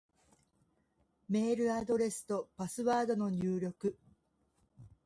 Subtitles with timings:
[1.29, 3.99] メールアドレスとパスワードの入力